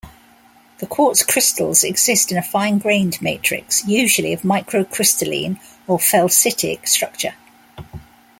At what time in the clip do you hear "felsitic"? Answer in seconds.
5.99-6.87